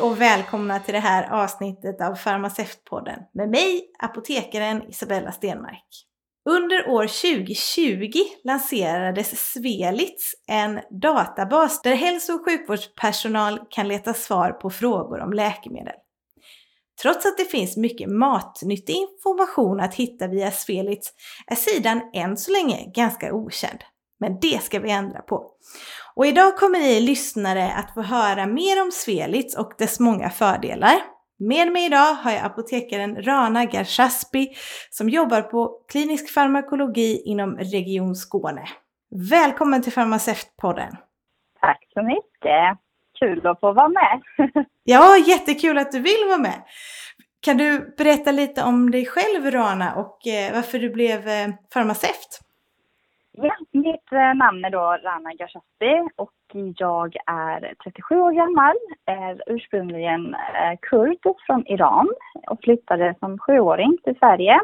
Hej 0.00 0.08
och 0.08 0.20
välkomna 0.20 0.80
till 0.80 0.94
det 0.94 1.00
här 1.00 1.42
avsnittet 1.42 2.00
av 2.00 2.14
Farmaceutpodden 2.14 3.18
med 3.34 3.50
mig, 3.50 3.90
apotekaren 3.98 4.88
Isabella 4.88 5.32
Stenmark. 5.32 5.86
Under 6.50 6.88
år 6.88 7.06
2020 7.06 8.12
lanserades 8.44 9.52
Svelits, 9.52 10.34
en 10.48 10.80
databas 11.02 11.82
där 11.82 11.94
hälso 11.94 12.32
och 12.32 12.44
sjukvårdspersonal 12.44 13.60
kan 13.70 13.88
leta 13.88 14.14
svar 14.14 14.50
på 14.50 14.70
frågor 14.70 15.20
om 15.20 15.32
läkemedel. 15.32 15.94
Trots 17.02 17.26
att 17.26 17.38
det 17.38 17.44
finns 17.44 17.76
mycket 17.76 18.10
matnyttig 18.10 18.94
information 18.94 19.80
att 19.80 19.94
hitta 19.94 20.26
via 20.26 20.50
Svelits 20.50 21.12
är 21.46 21.56
sidan 21.56 22.00
än 22.14 22.36
så 22.36 22.52
länge 22.52 22.92
ganska 22.94 23.34
okänd. 23.34 23.78
Men 24.20 24.38
det 24.40 24.62
ska 24.62 24.78
vi 24.78 24.90
ändra 24.90 25.22
på. 25.22 25.50
Och 26.14 26.26
idag 26.26 26.56
kommer 26.56 26.78
ni 26.78 27.00
lyssnare 27.00 27.72
att 27.72 27.94
få 27.94 28.02
höra 28.02 28.46
mer 28.46 28.82
om 28.82 28.90
Svelits 28.92 29.56
och 29.56 29.72
dess 29.78 30.00
många 30.00 30.30
fördelar. 30.30 30.94
Med 31.38 31.72
mig 31.72 31.86
idag 31.86 32.14
har 32.14 32.30
jag 32.30 32.44
apotekaren 32.44 33.22
Rana 33.22 33.64
Garchaspi 33.64 34.48
som 34.90 35.08
jobbar 35.08 35.42
på 35.42 35.84
klinisk 35.88 36.34
farmakologi 36.34 37.22
inom 37.24 37.56
Region 37.56 38.14
Skåne. 38.14 38.64
Välkommen 39.30 39.82
till 39.82 39.92
Farmaceutpodden! 39.92 40.96
Tack 41.60 41.88
så 41.94 42.02
mycket! 42.02 42.78
Kul 43.18 43.46
att 43.46 43.60
få 43.60 43.72
vara 43.72 43.88
med! 43.88 44.22
ja, 44.84 45.16
jättekul 45.16 45.78
att 45.78 45.92
du 45.92 46.00
vill 46.00 46.24
vara 46.28 46.38
med! 46.38 46.62
Kan 47.42 47.56
du 47.56 47.94
berätta 47.98 48.32
lite 48.32 48.62
om 48.62 48.90
dig 48.90 49.06
själv 49.06 49.50
Rana 49.50 49.94
och 49.94 50.26
eh, 50.26 50.54
varför 50.54 50.78
du 50.78 50.90
blev 50.90 51.28
eh, 51.28 51.48
farmaceut? 51.72 52.40
Ja, 53.32 53.56
mitt 53.72 54.12
eh, 54.12 54.34
namn 54.34 54.64
är 54.64 54.70
då 54.70 54.78
Rana 54.78 55.32
Gashaspi 55.34 56.08
och 56.16 56.32
jag 56.76 57.16
är 57.26 57.74
37 57.84 58.20
år 58.20 58.32
gammal, 58.32 58.76
är 59.06 59.42
ursprungligen 59.46 60.34
eh, 60.34 60.78
kurd 60.82 61.18
från 61.46 61.66
Iran 61.66 62.08
och 62.46 62.58
flyttade 62.62 63.14
som 63.20 63.38
sjuåring 63.38 63.98
till 64.04 64.18
Sverige. 64.18 64.60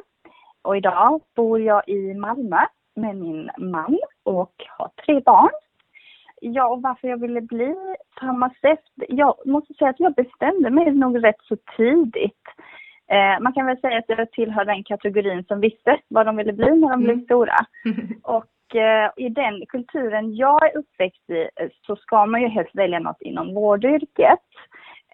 Och 0.63 0.77
idag 0.77 1.21
bor 1.37 1.61
jag 1.61 1.89
i 1.89 2.15
Malmö 2.15 2.61
med 2.97 3.17
min 3.17 3.51
man 3.59 3.99
och 4.23 4.55
har 4.79 4.91
tre 5.07 5.21
barn. 5.21 5.51
Ja, 6.41 6.69
och 6.69 6.83
varför 6.83 7.09
jag 7.09 7.21
ville 7.21 7.41
bli 7.41 7.75
farmaceut? 8.21 8.81
Jag 9.09 9.35
måste 9.45 9.75
säga 9.75 9.91
att 9.91 10.01
jag 10.01 10.15
bestämde 10.15 10.71
mig 10.71 10.91
nog 10.91 11.25
rätt 11.25 11.43
så 11.43 11.57
tidigt. 11.77 12.43
Eh, 13.11 13.41
man 13.41 13.53
kan 13.53 13.67
väl 13.67 13.81
säga 13.81 13.99
att 13.99 14.09
jag 14.09 14.31
tillhör 14.31 14.65
den 14.65 14.85
kategorin 14.85 15.45
som 15.45 15.61
visste 15.61 16.01
vad 16.09 16.27
de 16.27 16.37
ville 16.37 16.53
bli 16.53 16.71
när 16.71 16.89
de 16.89 17.03
mm. 17.03 17.05
blev 17.05 17.25
stora. 17.25 17.57
Och 18.23 18.45
i 19.17 19.29
den 19.29 19.67
kulturen 19.69 20.37
jag 20.37 20.67
är 20.67 20.79
uppväxt 20.79 21.31
i 21.31 21.49
eh, 21.57 21.69
så 21.87 21.97
ska 21.97 22.27
man 22.27 22.43
ju 22.43 22.49
helst 22.49 22.75
välja 22.75 22.99
något 22.99 23.23
inom 23.23 23.55
vårdyrket. 23.55 24.41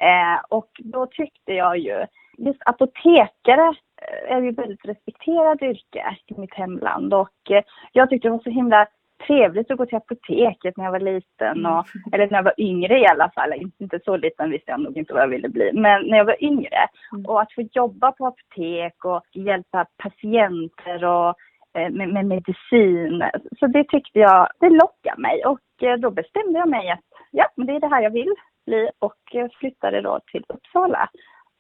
Eh, 0.00 0.40
och 0.48 0.70
då 0.78 1.06
tyckte 1.06 1.52
jag 1.52 1.78
ju, 1.78 2.06
just 2.38 2.60
apotekare 2.64 3.74
eh, 4.02 4.36
är 4.36 4.40
ju 4.40 4.50
väldigt 4.50 4.84
respekterad 4.84 5.62
yrke 5.62 6.16
i 6.26 6.34
mitt 6.40 6.54
hemland 6.54 7.14
och 7.14 7.50
eh, 7.50 7.62
jag 7.92 8.10
tyckte 8.10 8.28
det 8.28 8.32
var 8.32 8.38
så 8.38 8.50
himla 8.50 8.86
trevligt 9.26 9.70
att 9.70 9.78
gå 9.78 9.86
till 9.86 9.96
apoteket 9.96 10.76
när 10.76 10.84
jag 10.84 10.92
var 10.92 11.00
liten, 11.00 11.66
och, 11.66 11.72
mm. 11.72 12.12
eller 12.12 12.30
när 12.30 12.38
jag 12.38 12.42
var 12.42 12.60
yngre 12.60 12.98
i 12.98 13.06
alla 13.06 13.30
fall. 13.30 13.52
Inte 13.78 14.00
så 14.04 14.16
liten 14.16 14.50
visste 14.50 14.70
jag 14.70 14.80
nog 14.80 14.96
inte 14.96 15.12
vad 15.12 15.22
jag 15.22 15.28
ville 15.28 15.48
bli, 15.48 15.70
men 15.72 16.02
när 16.02 16.16
jag 16.18 16.24
var 16.24 16.44
yngre. 16.44 16.88
Mm. 17.12 17.26
Och 17.26 17.40
att 17.40 17.52
få 17.52 17.62
jobba 17.72 18.12
på 18.12 18.26
apotek 18.26 19.04
och 19.04 19.22
hjälpa 19.32 19.86
patienter 19.96 21.04
och 21.04 21.34
Eh, 21.34 21.51
med, 21.74 22.08
med, 22.08 22.26
medicin. 22.26 23.22
Så 23.58 23.66
det 23.66 23.84
tyckte 23.84 24.18
jag, 24.18 24.48
det 24.60 24.68
lockade 24.68 25.20
mig 25.20 25.44
och 25.44 25.82
eh, 25.82 25.96
då 25.96 26.10
bestämde 26.10 26.58
jag 26.58 26.68
mig 26.68 26.90
att 26.90 27.04
ja, 27.30 27.48
men 27.56 27.66
det 27.66 27.72
är 27.72 27.80
det 27.80 27.88
här 27.88 28.02
jag 28.02 28.10
vill 28.10 28.34
bli 28.66 28.90
och 28.98 29.34
eh, 29.34 29.48
flyttade 29.60 30.00
då 30.00 30.20
till 30.32 30.44
Uppsala 30.48 31.08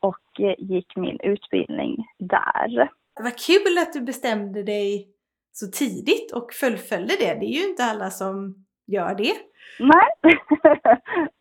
och 0.00 0.40
gick 0.58 0.96
min 0.96 1.20
utbildning 1.20 2.06
där. 2.18 2.88
Vad 3.20 3.38
kul 3.38 3.78
att 3.78 3.92
du 3.92 4.00
bestämde 4.00 4.62
dig 4.62 5.08
så 5.52 5.66
tidigt 5.66 6.32
och 6.32 6.52
fullföljde 6.52 7.14
det. 7.18 7.34
Det 7.34 7.46
är 7.46 7.60
ju 7.60 7.68
inte 7.68 7.84
alla 7.84 8.10
som 8.10 8.64
gör 8.86 9.14
det. 9.14 9.32
Nej. 9.78 10.34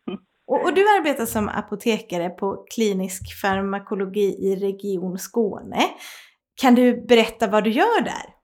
och, 0.46 0.64
och, 0.64 0.74
du 0.74 0.98
arbetar 0.98 1.26
som 1.26 1.48
apotekare 1.48 2.30
på 2.30 2.64
klinisk 2.74 3.40
farmakologi 3.40 4.36
i 4.38 4.56
Region 4.56 5.18
Skåne. 5.18 5.80
Kan 6.60 6.74
du 6.74 7.06
berätta 7.06 7.46
vad 7.46 7.64
du 7.64 7.70
gör 7.70 8.04
där? 8.04 8.41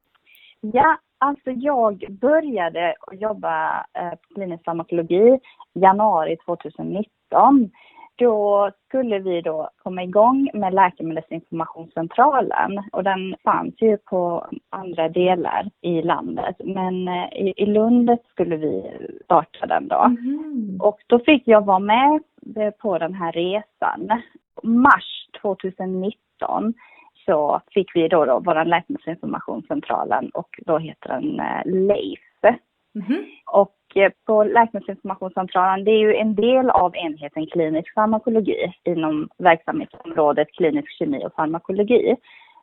Ja, 0.61 0.99
alltså 1.19 1.51
jag 1.51 2.05
började 2.21 2.95
jobba 3.13 3.87
eh, 3.95 4.11
på 4.11 4.35
klinisk 4.35 4.65
farmakologi 4.65 5.39
januari 5.75 6.37
2019. 6.37 7.71
Då 8.17 8.71
skulle 8.87 9.19
vi 9.19 9.41
då 9.41 9.71
komma 9.83 10.03
igång 10.03 10.51
med 10.55 10.75
Läkemedelsinformationscentralen 10.75 12.83
och 12.93 13.05
den 13.05 13.37
fanns 13.45 13.75
ju 13.79 13.97
på 13.97 14.47
andra 14.71 15.09
delar 15.09 15.71
i 15.81 16.03
landet. 16.03 16.57
Men 16.65 17.09
eh, 17.09 17.29
i, 17.57 17.67
Lund 17.67 18.19
skulle 18.31 18.57
vi 18.57 18.91
starta 19.25 19.67
den 19.67 19.89
då. 19.89 20.03
Mm. 20.03 20.81
Och 20.81 20.99
då 21.07 21.19
fick 21.19 21.49
jag 21.49 21.65
vara 21.65 21.79
med 21.79 22.23
eh, 22.57 22.71
på 22.71 22.99
den 22.99 23.15
här 23.15 23.33
resan. 23.33 24.23
Mars 24.63 25.29
2019 25.43 26.75
så 27.28 27.61
fick 27.75 27.97
vi 27.97 28.09
då, 28.09 28.25
då 28.25 28.41
vår 28.44 28.65
läkemedelsinformationscentralen 28.65 30.31
och 30.34 30.49
då 30.66 30.78
heter 30.78 31.09
den 31.09 31.41
eh, 31.41 31.62
LEIF. 31.65 32.21
Mm-hmm. 32.94 33.25
Och 33.47 33.77
eh, 33.94 34.12
på 34.27 34.44
Läkemedelsinformationscentralen, 34.44 35.84
det 35.84 35.91
är 35.91 35.99
ju 35.99 36.15
en 36.15 36.34
del 36.34 36.71
av 36.71 36.97
enheten 36.97 37.47
klinisk 37.47 37.94
farmakologi 37.94 38.72
inom 38.84 39.28
verksamhetsområdet 39.38 40.49
klinisk 40.53 40.99
kemi 40.99 41.27
och 41.27 41.34
farmakologi. 41.34 42.17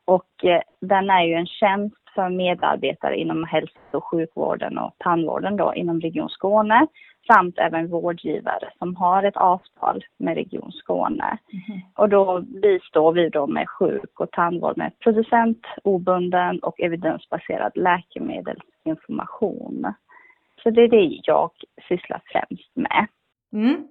Och 0.05 0.45
eh, 0.45 0.61
den 0.81 1.09
är 1.09 1.23
ju 1.23 1.33
en 1.33 1.47
tjänst 1.47 1.95
för 2.15 2.29
medarbetare 2.29 3.15
inom 3.17 3.43
hälso 3.43 3.77
och 3.91 4.05
sjukvården 4.05 4.77
och 4.77 4.95
tandvården 4.97 5.57
då 5.57 5.73
inom 5.75 6.01
Region 6.01 6.29
Skåne 6.29 6.87
samt 7.27 7.57
även 7.57 7.87
vårdgivare 7.87 8.71
som 8.79 8.95
har 8.95 9.23
ett 9.23 9.37
avtal 9.37 10.05
med 10.17 10.35
Region 10.35 10.71
Skåne. 10.71 11.37
Mm. 11.53 11.81
Och 11.95 12.09
då 12.09 12.41
bistår 12.41 13.13
vi 13.13 13.29
då 13.29 13.47
med 13.47 13.69
sjuk 13.69 14.19
och 14.19 14.31
tandvård 14.31 14.77
med 14.77 14.99
producent, 14.99 15.65
obunden 15.83 16.59
och 16.59 16.79
evidensbaserad 16.79 17.71
läkemedelsinformation. 17.75 19.93
Så 20.63 20.69
det 20.69 20.81
är 20.81 20.87
det 20.87 21.19
jag 21.23 21.51
sysslar 21.87 22.21
främst 22.25 22.75
med. 22.75 23.07
Mm. 23.53 23.87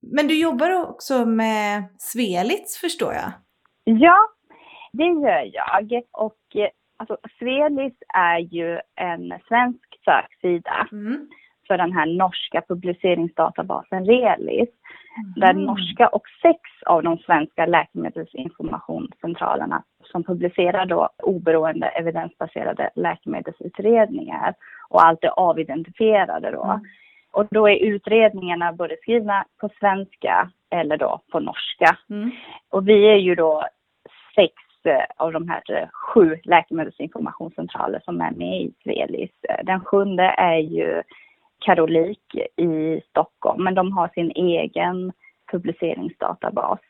Men 0.00 0.28
du 0.28 0.40
jobbar 0.40 0.90
också 0.90 1.26
med 1.26 1.84
Svelits 1.98 2.80
förstår 2.80 3.12
jag? 3.12 3.32
Ja, 3.84 4.18
det 4.92 5.04
gör 5.04 5.50
jag. 5.52 6.02
Och 6.10 6.38
alltså, 6.96 7.16
Svelis 7.38 7.94
är 8.14 8.38
ju 8.38 8.80
en 8.94 9.34
svensk 9.48 9.98
söksida. 10.04 10.88
Mm 10.92 11.28
för 11.72 11.78
den 11.78 11.92
här 11.92 12.06
norska 12.06 12.62
publiceringsdatabasen 12.68 14.06
Relis. 14.06 14.68
Mm. 14.68 15.32
Där 15.36 15.52
norska 15.52 16.08
och 16.08 16.22
sex 16.42 16.60
av 16.86 17.02
de 17.02 17.18
svenska 17.18 17.66
läkemedelsinformationscentralerna 17.66 19.82
som 20.04 20.24
publicerar 20.24 20.86
då 20.86 21.08
oberoende 21.22 21.86
evidensbaserade 21.86 22.90
läkemedelsutredningar 22.94 24.54
och 24.88 25.06
allt 25.06 25.24
är 25.24 25.32
avidentifierade 25.36 26.50
då. 26.50 26.64
Mm. 26.64 26.80
Och 27.32 27.46
då 27.50 27.68
är 27.68 27.76
utredningarna 27.76 28.72
både 28.72 28.96
skrivna 28.96 29.44
på 29.60 29.68
svenska 29.78 30.50
eller 30.70 30.96
då 30.96 31.20
på 31.32 31.40
norska. 31.40 31.96
Mm. 32.10 32.30
Och 32.70 32.88
vi 32.88 33.06
är 33.06 33.18
ju 33.18 33.34
då 33.34 33.64
sex 34.34 34.52
eh, 34.84 35.04
av 35.16 35.32
de 35.32 35.48
här 35.48 35.62
eh, 35.68 35.88
sju 35.92 36.38
läkemedelsinformationscentraler 36.44 38.00
som 38.04 38.20
är 38.20 38.30
med 38.30 38.60
i 38.60 38.72
Svelis. 38.82 39.30
Den 39.62 39.80
sjunde 39.80 40.24
är 40.24 40.58
ju 40.58 41.02
Karolik 41.64 42.34
i 42.56 43.00
Stockholm, 43.08 43.64
men 43.64 43.74
de 43.74 43.92
har 43.92 44.08
sin 44.08 44.30
egen 44.30 45.12
publiceringsdatabas. 45.52 46.80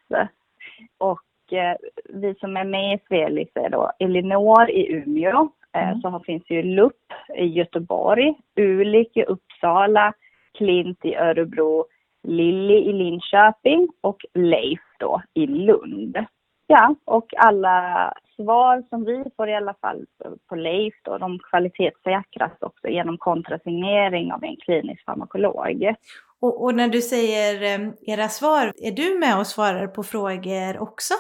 Och 0.98 1.52
eh, 1.52 1.76
vi 2.08 2.34
som 2.34 2.56
är 2.56 2.64
med 2.64 2.94
i 2.94 2.98
Svelis 3.08 3.48
är 3.54 3.70
då 3.70 3.92
Elinor 3.98 4.70
i 4.70 4.92
Umeå, 4.92 5.48
eh, 5.72 5.88
mm. 5.88 6.00
så 6.00 6.20
finns 6.26 6.50
ju 6.50 6.62
LUP 6.62 7.12
i 7.36 7.46
Göteborg, 7.46 8.34
Ulik 8.56 9.16
i 9.16 9.22
Uppsala, 9.22 10.12
Klint 10.58 11.04
i 11.04 11.14
Örebro, 11.14 11.84
Lilly 12.22 12.74
i 12.74 12.92
Linköping 12.92 13.88
och 14.00 14.24
Leif 14.34 14.80
då 14.98 15.22
i 15.34 15.46
Lund. 15.46 16.18
Ja, 16.66 16.94
och 17.04 17.34
alla 17.36 18.12
svar 18.42 18.82
som 18.90 19.04
vi 19.04 19.24
får 19.36 19.48
i 19.48 19.54
alla 19.54 19.74
fall 19.74 20.06
på 20.48 20.54
Leif 20.54 20.94
då, 21.02 21.18
de 21.18 21.38
kvalitetssäkras 21.38 22.52
också 22.60 22.88
genom 22.88 23.18
kontrasignering 23.18 24.32
av 24.32 24.44
en 24.44 24.56
klinisk 24.56 25.04
farmakolog. 25.04 25.94
Och, 26.40 26.64
och, 26.64 26.74
när 26.74 26.88
du 26.88 27.00
säger 27.00 27.62
eh, 27.62 27.88
era 28.02 28.28
svar, 28.28 28.72
är 28.76 28.92
du 28.92 29.18
med 29.18 29.38
och 29.38 29.46
svarar 29.46 29.86
på 29.86 30.02
frågor 30.02 30.82
också? 30.82 31.14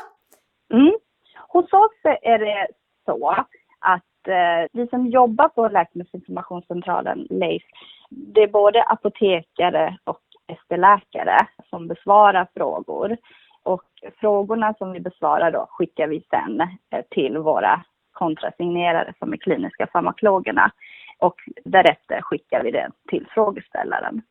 Mm. 0.72 0.92
Hos 1.48 1.72
oss 1.72 2.00
är 2.22 2.38
det 2.38 2.66
så 3.04 3.30
att 3.78 4.28
eh, 4.28 4.68
vi 4.72 4.86
som 4.86 5.06
jobbar 5.06 5.48
på 5.48 5.68
Läkemedelsinformationscentralen, 5.68 7.26
LEIF, 7.30 7.62
det 8.10 8.42
är 8.42 8.48
både 8.48 8.82
apotekare 8.82 9.98
och 10.04 10.20
ST-läkare 10.48 11.46
som 11.70 11.88
besvarar 11.88 12.48
frågor. 12.54 13.16
Och 13.62 13.82
frågorna 14.20 14.74
som 14.78 14.92
vi 14.92 15.00
besvarar 15.00 15.50
då 15.50 15.66
skickar 15.70 16.06
vi 16.06 16.24
sen 16.30 16.60
eh, 16.60 17.04
till 17.10 17.38
våra 17.38 17.84
kontrasignerare 18.12 19.14
som 19.18 19.32
är 19.32 19.36
kliniska 19.36 19.86
farmakologerna. 19.92 20.72
Och 21.18 21.36
därefter 21.64 22.20
skickar 22.22 22.62
vi 22.62 22.70
det 22.70 22.90
till 23.08 23.26
frågeställaren. 23.34 24.22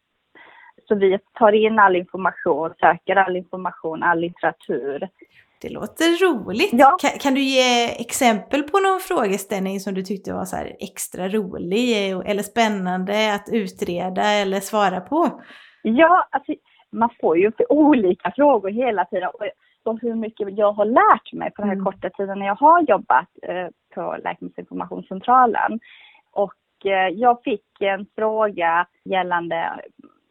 Så 0.87 0.95
vi 0.95 1.19
tar 1.33 1.51
in 1.51 1.79
all 1.79 1.95
information, 1.95 2.73
söker 2.79 3.15
all 3.15 3.35
information, 3.35 4.03
all 4.03 4.19
litteratur. 4.19 5.09
Det 5.61 5.69
låter 5.69 6.25
roligt. 6.25 6.69
Ja. 6.71 6.97
Kan, 7.01 7.19
kan, 7.19 7.33
du 7.33 7.41
ge 7.41 8.01
exempel 8.01 8.63
på 8.63 8.79
någon 8.79 8.99
frågeställning 8.99 9.79
som 9.79 9.93
du 9.93 10.01
tyckte 10.01 10.33
var 10.33 10.45
så 10.45 10.57
extra 10.79 11.27
rolig 11.27 12.11
eller 12.25 12.43
spännande 12.43 13.33
att 13.33 13.49
utreda 13.51 14.23
eller 14.23 14.59
svara 14.59 15.01
på? 15.01 15.41
Ja, 15.81 16.27
alltså, 16.31 16.53
man 16.91 17.09
får 17.21 17.37
ju 17.37 17.51
olika 17.69 18.31
frågor 18.35 18.69
hela 18.69 19.05
tiden. 19.05 19.29
Och 19.83 19.99
hur 20.01 20.15
mycket 20.15 20.57
jag 20.57 20.71
har 20.71 20.85
lärt 20.85 21.33
mig 21.33 21.51
på 21.51 21.61
den 21.61 21.69
här 21.69 21.75
mm. 21.75 21.85
korta 21.85 22.09
tiden 22.09 22.39
när 22.39 22.45
jag 22.45 22.55
har 22.55 22.81
jobbat 22.81 23.27
eh, 23.41 23.67
på 23.95 24.17
Läkemedelsinformationscentralen. 24.23 25.79
Och 26.31 26.85
eh, 26.85 27.07
jag 27.07 27.43
fick 27.43 27.81
en 27.81 28.05
fråga 28.15 28.87
gällande 29.03 29.79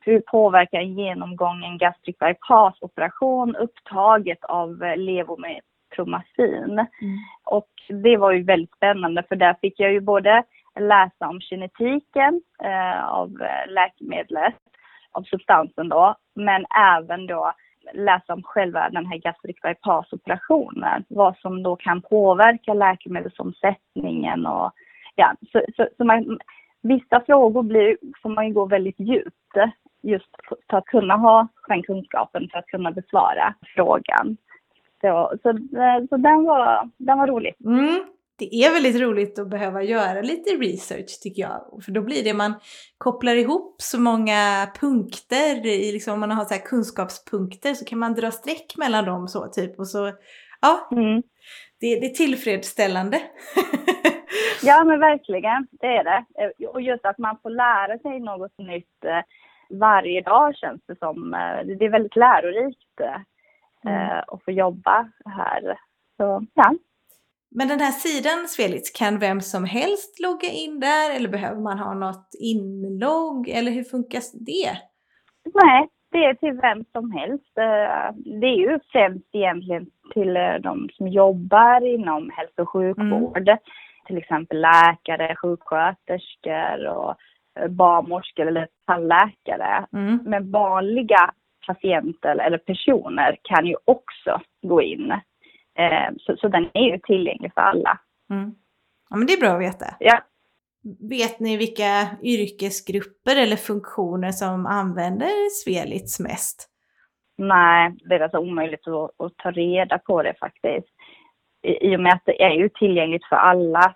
hur 0.00 0.20
påverkar 0.20 0.78
en 0.78 0.98
genomgången 0.98 1.78
gastric 1.78 2.16
bypass-operation 2.18 3.56
upptaget 3.56 4.44
av 4.44 4.82
eh, 4.82 4.96
levometromacin? 4.96 6.78
Mm. 6.78 7.18
Och 7.44 7.70
det 7.88 8.16
var 8.16 8.32
ju 8.32 8.42
väldigt 8.42 8.74
spännande 8.76 9.22
för 9.28 9.36
där 9.36 9.56
fick 9.60 9.80
jag 9.80 9.92
ju 9.92 10.00
både 10.00 10.42
läsa 10.80 11.28
om 11.28 11.40
kinetiken 11.40 12.42
eh, 12.62 13.04
av 13.04 13.30
läkemedlet, 13.68 14.54
av 15.12 15.22
substansen 15.22 15.88
då, 15.88 16.14
men 16.34 16.66
även 16.96 17.26
då 17.26 17.52
läsa 17.92 18.32
om 18.32 18.42
själva 18.42 18.90
den 18.90 19.06
här 19.06 19.16
gastric 19.16 19.56
bypass-operationen, 19.62 21.04
vad 21.08 21.36
som 21.36 21.62
då 21.62 21.76
kan 21.76 22.02
påverka 22.02 22.74
läkemedelsomsättningen 22.74 24.46
och 24.46 24.72
ja, 25.14 25.34
så, 25.52 25.62
så, 25.76 25.88
så 25.96 26.04
man, 26.04 26.38
vissa 26.82 27.20
frågor 27.20 27.62
blir, 27.62 27.96
får 28.22 28.28
man 28.28 28.46
ju 28.46 28.52
gå 28.52 28.66
väldigt 28.66 29.00
djupt 29.00 29.56
just 30.02 30.30
för 30.70 30.76
att 30.76 30.84
kunna 30.84 31.16
ha 31.16 31.48
den 31.68 31.82
kunskapen 31.82 32.48
för 32.52 32.58
att 32.58 32.66
kunna 32.66 32.90
besvara 32.90 33.54
frågan. 33.74 34.36
Så, 35.00 35.32
så, 35.42 35.58
så 36.08 36.16
den, 36.16 36.44
var, 36.44 36.90
den 36.96 37.18
var 37.18 37.26
rolig. 37.26 37.54
Mm. 37.64 38.04
Det 38.40 38.54
är 38.54 38.72
väldigt 38.72 39.00
roligt 39.00 39.38
att 39.38 39.48
behöva 39.48 39.82
göra 39.82 40.20
lite 40.20 40.50
research 40.50 41.20
tycker 41.22 41.42
jag. 41.42 41.82
För 41.84 41.92
då 41.92 42.02
blir 42.02 42.24
det 42.24 42.34
man 42.34 42.54
kopplar 42.98 43.34
ihop 43.34 43.76
så 43.78 44.00
många 44.00 44.68
punkter, 44.80 45.66
i 45.66 45.92
liksom, 45.92 46.14
om 46.14 46.20
man 46.20 46.30
har 46.30 46.44
så 46.44 46.54
kunskapspunkter 46.54 47.74
så 47.74 47.84
kan 47.84 47.98
man 47.98 48.14
dra 48.14 48.30
streck 48.30 48.74
mellan 48.76 49.04
dem 49.04 49.28
så 49.28 49.46
typ. 49.46 49.78
Och 49.78 49.88
så, 49.88 50.12
ja, 50.60 50.88
mm. 50.92 51.22
det, 51.80 52.00
det 52.00 52.06
är 52.06 52.14
tillfredsställande. 52.14 53.20
ja 54.62 54.84
men 54.84 55.00
verkligen, 55.00 55.66
det 55.70 55.86
är 55.86 56.04
det. 56.04 56.24
Och 56.66 56.82
just 56.82 57.04
att 57.04 57.18
man 57.18 57.38
får 57.42 57.50
lära 57.50 57.98
sig 57.98 58.20
något 58.20 58.58
nytt 58.58 59.04
eh, 59.04 59.22
varje 59.78 60.20
dag 60.20 60.56
känns 60.56 60.80
det 60.86 60.98
som. 60.98 61.34
Eh, 61.34 61.66
det 61.78 61.84
är 61.84 61.90
väldigt 61.90 62.16
lärorikt 62.16 63.00
eh, 63.00 63.20
mm. 63.92 64.24
att 64.26 64.44
få 64.44 64.50
jobba 64.50 65.08
här. 65.24 65.78
Så, 66.16 66.46
ja. 66.54 66.74
Men 67.50 67.68
den 67.68 67.80
här 67.80 67.90
sidan 67.90 68.48
Svelits, 68.48 68.90
kan 68.90 69.18
vem 69.18 69.40
som 69.40 69.64
helst 69.64 70.20
logga 70.20 70.48
in 70.48 70.80
där 70.80 71.16
eller 71.16 71.28
behöver 71.28 71.60
man 71.60 71.78
ha 71.78 71.94
något 71.94 72.28
inlogg 72.40 73.48
eller 73.48 73.72
hur 73.72 73.84
funkar 73.84 74.20
det? 74.32 74.72
Nej, 75.54 75.88
det 76.12 76.24
är 76.24 76.34
till 76.34 76.52
vem 76.52 76.84
som 76.92 77.10
helst. 77.10 77.58
Eh, 77.58 78.14
det 78.40 78.46
är 78.46 78.56
ju 78.56 78.78
främst 78.92 79.28
egentligen 79.32 79.86
till 80.12 80.34
de 80.62 80.88
som 80.92 81.08
jobbar 81.08 81.94
inom 81.94 82.30
hälso 82.36 82.62
och 82.62 82.68
sjukvård. 82.68 83.48
Mm. 83.48 83.58
Till 84.06 84.18
exempel 84.18 84.60
läkare, 84.60 85.36
sjuksköterskor 85.36 86.86
och 86.86 87.14
barnmorskor 87.68 88.46
eller 88.46 88.68
tandläkare. 88.86 89.86
Mm. 89.92 90.20
Men 90.24 90.50
vanliga 90.50 91.30
patienter 91.66 92.36
eller 92.36 92.58
personer 92.58 93.36
kan 93.42 93.66
ju 93.66 93.76
också 93.84 94.40
gå 94.62 94.82
in. 94.82 95.12
Eh, 95.80 96.08
så, 96.18 96.36
så 96.36 96.48
den 96.48 96.70
är 96.74 96.84
ju 96.92 96.98
tillgänglig 96.98 97.54
för 97.54 97.60
alla. 97.60 97.98
Mm. 98.30 98.54
Ja 99.10 99.16
men 99.16 99.26
det 99.26 99.32
är 99.32 99.40
bra 99.40 99.50
att 99.50 99.60
veta. 99.60 99.86
Ja. 100.00 100.18
Vet 101.10 101.40
ni 101.40 101.56
vilka 101.56 102.06
yrkesgrupper 102.22 103.42
eller 103.42 103.56
funktioner 103.56 104.30
som 104.30 104.66
använder 104.66 105.50
Svelits 105.50 106.20
mest? 106.20 106.68
Nej, 107.38 107.96
det 108.08 108.14
är 108.14 108.20
alltså 108.20 108.38
omöjligt 108.38 108.88
att, 108.88 109.10
att 109.26 109.36
ta 109.36 109.50
reda 109.50 109.98
på 109.98 110.22
det 110.22 110.34
faktiskt. 110.40 110.88
I, 111.62 111.92
I 111.92 111.96
och 111.96 112.00
med 112.00 112.12
att 112.12 112.22
det 112.24 112.42
är 112.42 112.50
ju 112.50 112.68
tillgängligt 112.68 113.24
för 113.24 113.36
alla 113.36 113.94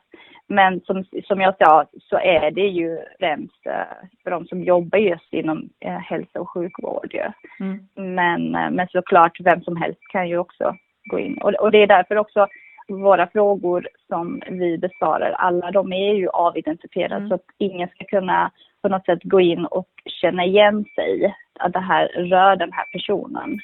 men 0.48 0.80
som, 0.80 1.04
som 1.24 1.40
jag 1.40 1.56
sa 1.58 1.86
så 2.00 2.16
är 2.18 2.50
det 2.50 2.66
ju 2.66 2.98
främst 3.18 3.66
eh, 3.66 4.08
för 4.22 4.30
de 4.30 4.46
som 4.46 4.62
jobbar 4.62 4.98
just 4.98 5.32
inom 5.32 5.68
eh, 5.80 5.98
hälso 5.98 6.38
och 6.38 6.50
sjukvård. 6.50 7.10
Ja. 7.10 7.32
Mm. 7.60 7.88
Men, 8.14 8.54
eh, 8.54 8.70
men 8.70 8.88
såklart 8.88 9.40
vem 9.40 9.62
som 9.62 9.76
helst 9.76 10.00
kan 10.12 10.28
ju 10.28 10.38
också 10.38 10.76
gå 11.04 11.18
in. 11.18 11.38
Och, 11.38 11.54
och 11.54 11.70
det 11.70 11.82
är 11.82 11.86
därför 11.86 12.16
också 12.16 12.46
våra 12.88 13.26
frågor 13.26 13.88
som 14.08 14.42
vi 14.50 14.78
besvarar, 14.78 15.30
alla 15.30 15.70
de 15.70 15.92
är 15.92 16.14
ju 16.14 16.28
avidentifierade 16.28 17.16
mm. 17.16 17.28
så 17.28 17.34
att 17.34 17.44
ingen 17.58 17.88
ska 17.88 18.04
kunna 18.04 18.50
på 18.82 18.88
något 18.88 19.04
sätt 19.04 19.22
gå 19.22 19.40
in 19.40 19.64
och 19.66 19.88
känna 20.06 20.44
igen 20.44 20.84
sig 20.94 21.34
att 21.58 21.72
det 21.72 21.80
här 21.80 22.06
rör 22.06 22.56
den 22.56 22.72
här 22.72 22.84
personen. 22.92 23.58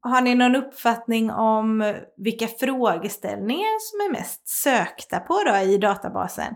Har 0.00 0.20
ni 0.20 0.34
någon 0.34 0.56
uppfattning 0.56 1.30
om 1.30 1.94
vilka 2.16 2.46
frågeställningar 2.46 3.78
som 3.78 4.00
är 4.06 4.18
mest 4.18 4.48
sökta 4.48 5.20
på 5.20 5.34
då 5.46 5.72
i 5.72 5.78
databasen? 5.78 6.54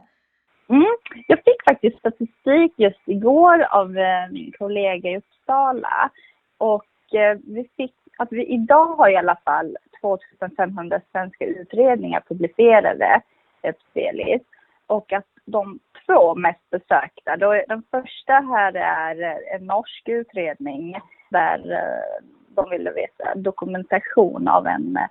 Mm. 0.68 0.96
Jag 1.26 1.38
fick 1.38 1.64
faktiskt 1.64 1.98
statistik 1.98 2.72
just 2.76 3.08
igår 3.08 3.62
av 3.62 3.98
eh, 3.98 4.30
min 4.30 4.52
kollega 4.58 5.10
i 5.10 5.16
Uppsala. 5.16 6.10
Och 6.58 7.14
eh, 7.14 7.38
vi 7.46 7.68
fick 7.76 7.94
att 8.18 8.28
vi 8.30 8.46
idag 8.46 8.86
har 8.86 9.08
i 9.08 9.16
alla 9.16 9.36
fall 9.44 9.76
2500 10.02 11.00
svenska 11.12 11.44
utredningar 11.44 12.22
publicerade 12.28 13.20
på 13.62 13.72
Spelis. 13.90 14.42
Och 14.86 15.12
att 15.12 15.26
de 15.44 15.78
två 16.06 16.34
mest 16.34 16.70
besökta, 16.70 17.36
då, 17.36 17.62
den 17.68 17.82
första 17.90 18.32
här 18.32 18.76
är 18.76 19.40
en 19.54 19.66
norsk 19.66 20.08
utredning 20.08 21.00
där 21.30 21.72
eh, 21.72 22.24
de 22.54 22.70
ville 22.70 22.90
veta 22.90 23.34
dokumentation 23.34 24.48
av 24.48 24.66
en 24.66 24.96
eh, 24.96 25.08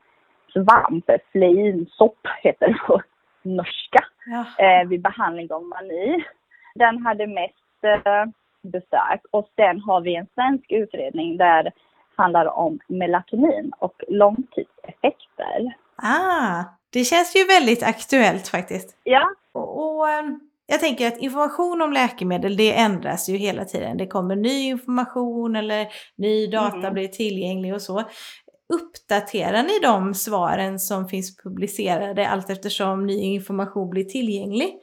svamp, 0.53 1.05
fleinsopp 1.31 2.27
heter 2.43 2.67
det 2.67 2.79
på 2.87 3.01
norska, 3.41 4.05
eh, 4.59 4.87
vid 4.87 5.01
behandling 5.01 5.51
av 5.51 5.63
mani. 5.63 6.23
Den 6.75 7.05
hade 7.05 7.27
mest 7.27 7.83
eh, 7.83 8.25
besök 8.61 9.21
och 9.31 9.49
sen 9.55 9.79
har 9.79 10.01
vi 10.01 10.15
en 10.15 10.27
svensk 10.35 10.71
utredning 10.71 11.37
där 11.37 11.71
handlar 12.21 12.45
om 12.45 12.79
melatonin 12.87 13.71
och 13.79 13.95
långtidseffekter. 14.07 15.75
Ah, 15.95 16.63
det 16.93 17.03
känns 17.03 17.35
ju 17.35 17.45
väldigt 17.45 17.83
aktuellt 17.83 18.47
faktiskt. 18.47 18.97
Ja. 19.03 19.29
Och, 19.53 19.97
och 19.99 20.09
ehm, 20.09 20.39
jag 20.67 20.79
tänker 20.79 21.07
att 21.07 21.17
information 21.17 21.81
om 21.81 21.93
läkemedel 21.93 22.57
det 22.57 22.77
ändras 22.77 23.29
ju 23.29 23.37
hela 23.37 23.65
tiden. 23.65 23.97
Det 23.97 24.07
kommer 24.07 24.35
ny 24.35 24.67
information 24.67 25.55
eller 25.55 25.87
ny 26.17 26.47
data 26.47 26.77
mm. 26.77 26.93
blir 26.93 27.07
tillgänglig 27.07 27.73
och 27.73 27.81
så. 27.81 28.03
Uppdaterar 28.73 29.63
ni 29.63 29.79
de 29.81 30.13
svaren 30.13 30.79
som 30.79 31.07
finns 31.07 31.37
publicerade 31.37 32.29
allt 32.29 32.49
eftersom 32.49 33.05
ny 33.05 33.13
information 33.13 33.89
blir 33.89 34.03
tillgänglig? 34.03 34.73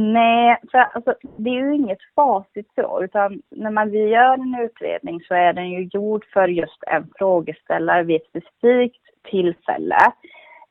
Nej, 0.00 0.58
för 0.70 0.78
alltså, 0.78 1.14
det 1.36 1.50
är 1.50 1.54
ju 1.54 1.74
inget 1.74 2.02
facit 2.14 2.70
så, 2.74 3.02
utan 3.02 3.42
när 3.50 3.70
man 3.70 3.94
gör 3.94 4.34
en 4.34 4.60
utredning 4.64 5.20
så 5.20 5.34
är 5.34 5.52
den 5.52 5.70
ju 5.70 5.88
gjord 5.92 6.24
för 6.32 6.48
just 6.48 6.82
en 6.86 7.10
frågeställare 7.18 8.02
vid 8.02 8.16
ett 8.16 8.28
specifikt 8.28 9.02
tillfälle. 9.22 9.98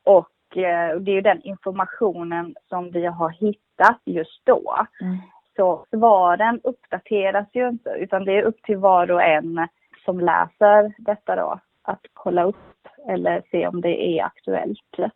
Och 0.04 0.30
Eh, 0.56 1.00
det 1.00 1.12
är 1.12 1.16
ju 1.16 1.22
den 1.22 1.42
informationen 1.42 2.56
som 2.70 2.92
vi 2.92 3.06
har 3.06 3.30
hittat 3.30 4.02
just 4.06 4.46
då. 4.46 4.88
Mm. 5.02 5.18
Så 5.56 5.86
svaren 5.90 6.62
uppdateras 6.64 7.48
ju 7.54 7.70
inte 7.70 7.90
utan 7.90 8.26
det 8.26 8.38
är 8.38 8.44
upp 8.44 8.62
till 8.64 8.78
var 8.78 9.12
och 9.12 9.24
en 9.24 9.68
som 10.06 10.20
läser 10.20 10.94
detta 10.98 11.36
då 11.36 11.60
att 11.82 12.02
kolla 12.14 12.44
upp 12.44 12.88
eller 13.08 13.42
se 13.52 13.68
om 13.68 13.82
det 13.82 14.20
är 14.20 14.24
aktuellt. 14.24 15.14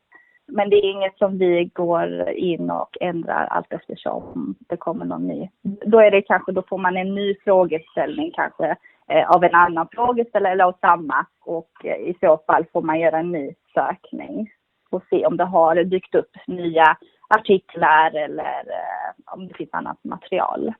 Men 0.47 0.69
det 0.69 0.75
är 0.75 0.91
inget 0.91 1.17
som 1.17 1.37
vi 1.37 1.71
går 1.73 2.29
in 2.29 2.69
och 2.69 2.97
ändrar 3.01 3.45
allt 3.45 3.73
eftersom 3.73 4.55
det 4.69 4.77
kommer 4.77 5.05
någon 5.05 5.27
ny. 5.27 5.49
Då 5.85 5.99
är 5.99 6.11
det 6.11 6.21
kanske, 6.21 6.51
då 6.51 6.63
får 6.69 6.77
man 6.77 6.97
en 6.97 7.15
ny 7.15 7.35
frågeställning 7.43 8.31
kanske 8.31 8.75
eh, 9.09 9.29
av 9.29 9.43
en 9.43 9.55
annan 9.55 9.87
frågeställare 9.91 10.53
eller 10.53 10.63
av 10.63 10.75
samma 10.81 11.25
och 11.45 11.71
eh, 11.83 11.95
i 11.95 12.17
så 12.19 12.39
fall 12.47 12.65
får 12.73 12.81
man 12.81 12.99
göra 12.99 13.19
en 13.19 13.31
ny 13.31 13.53
sökning 13.73 14.51
och 14.89 15.03
se 15.09 15.25
om 15.25 15.37
det 15.37 15.45
har 15.45 15.75
dykt 15.83 16.15
upp 16.15 16.31
nya 16.47 16.97
artiklar 17.29 18.15
eller 18.15 18.57
eh, 18.67 19.33
om 19.33 19.47
det 19.47 19.53
finns 19.53 19.73
annat 19.73 20.03
material. 20.03 20.73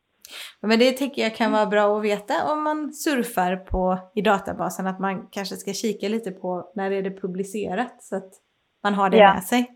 Men 0.61 0.79
det 0.79 0.91
tycker 0.91 1.21
jag 1.21 1.35
kan 1.35 1.51
vara 1.51 1.65
bra 1.65 1.97
att 1.97 2.03
veta 2.03 2.33
om 2.53 2.63
man 2.63 2.93
surfar 2.93 3.55
på, 3.55 3.97
i 4.15 4.21
databasen, 4.21 4.87
att 4.87 4.99
man 4.99 5.27
kanske 5.31 5.55
ska 5.55 5.73
kika 5.73 6.09
lite 6.09 6.31
på 6.31 6.71
när 6.75 6.91
är 6.91 7.01
det 7.01 7.21
publicerat 7.21 8.03
så 8.03 8.15
att 8.15 8.33
man 8.83 8.93
har 8.93 9.09
det 9.09 9.17
Ja. 9.17 9.33
med 9.33 9.43
sig. 9.43 9.71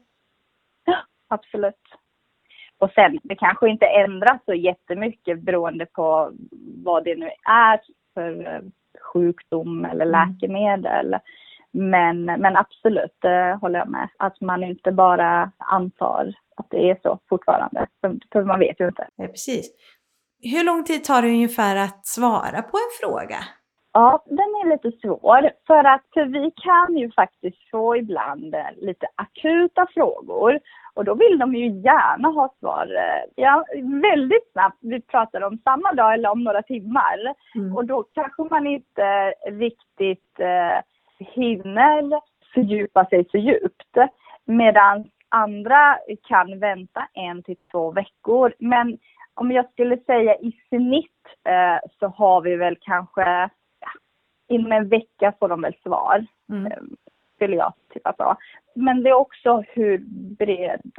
Ja, 0.85 0.97
absolut. 1.27 1.81
Och 2.77 2.91
sen, 2.91 3.19
det 3.23 3.35
kanske 3.35 3.69
inte 3.69 3.85
ändras 3.85 4.41
så 4.45 4.53
jättemycket 4.53 5.41
beroende 5.41 5.85
på 5.85 6.31
vad 6.83 7.03
det 7.03 7.15
nu 7.15 7.29
är 7.49 7.81
för 8.13 8.47
eh, 8.55 8.61
sjukdom 9.13 9.85
eller 9.85 10.05
Mm. 10.05 10.29
läkemedel. 10.33 11.15
Men, 11.71 12.25
men 12.25 12.57
absolut, 12.57 13.17
det 13.21 13.57
håller 13.61 13.79
jag 13.79 13.89
med. 13.89 14.09
Att 14.17 14.41
man 14.41 14.63
inte 14.63 14.91
bara 14.91 15.51
antar 15.57 16.33
att 16.57 16.65
det 16.69 16.89
är 16.89 16.99
så 17.03 17.19
fortfarande. 17.29 17.87
För, 18.01 18.17
för 18.31 18.43
man 18.43 18.59
vet 18.59 18.79
ju 18.79 18.87
inte. 18.87 19.07
Ja, 19.15 19.27
precis. 19.27 19.71
Hur 20.43 20.63
lång 20.63 20.83
tid 20.83 21.03
tar 21.03 21.21
det 21.21 21.27
ungefär 21.27 21.75
att 21.75 22.05
svara 22.05 22.61
på 22.61 22.77
en 22.77 23.09
fråga? 23.09 23.37
Ja, 23.97 24.23
den 24.25 24.37
är 24.39 24.69
lite 24.69 24.91
svår. 24.91 25.51
För 25.67 25.83
att 25.83 26.01
för 26.13 26.25
vi 26.25 26.51
kan 26.51 26.97
ju 26.97 27.11
faktiskt 27.11 27.69
få 27.71 27.97
ibland 27.97 28.55
eh, 28.55 28.67
lite 28.77 29.07
akuta 29.15 29.87
frågor. 29.93 30.59
Och 30.93 31.05
då 31.05 31.13
vill 31.13 31.37
de 31.37 31.55
ju 31.55 31.67
gärna 31.67 32.27
ha 32.27 32.53
svar 32.59 32.95
eh, 32.95 33.31
ja, 33.35 33.65
väldigt 34.01 34.51
snabbt. 34.51 34.77
Vi 34.81 35.01
pratar 35.01 35.41
om 35.41 35.57
samma 35.63 35.93
dag 35.93 36.13
eller 36.13 36.31
om 36.31 36.43
några 36.43 36.61
timmar. 36.61 37.35
Mm. 37.55 37.75
Och 37.75 37.85
då 37.85 38.03
kanske 38.03 38.43
man 38.43 38.67
inte 38.67 39.33
riktigt 39.47 40.39
eh, 40.39 40.79
hinner 41.19 42.19
fördjupa 42.53 43.05
sig 43.05 43.25
så 43.31 43.37
djupt. 43.37 43.97
Medan 44.45 45.03
andra 45.29 45.97
kan 46.27 46.59
vänta 46.59 47.07
en 47.13 47.43
till 47.43 47.57
två 47.71 47.91
veckor. 47.91 48.53
Men 48.59 48.97
om 49.33 49.51
jag 49.51 49.71
skulle 49.71 49.97
säga 49.97 50.35
i 50.35 50.51
snitt 50.69 51.25
eh, 51.43 51.89
så 51.99 52.07
har 52.07 52.41
vi 52.41 52.55
väl 52.55 52.77
kanske 52.81 53.49
inom 54.47 54.71
en 54.71 54.89
vecka 54.89 55.33
får 55.39 55.49
de 55.49 55.61
väl 55.61 55.75
svar. 55.83 56.25
Mm. 56.49 56.65
Eh, 56.65 56.77
skulle 57.35 57.55
jag 57.55 57.73
tippa 57.93 58.13
på. 58.13 58.35
Men 58.75 59.03
det 59.03 59.09
är 59.09 59.13
också 59.13 59.63
hur 59.67 60.03
bred 60.37 60.91